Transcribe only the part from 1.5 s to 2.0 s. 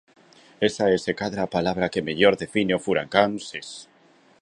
palabra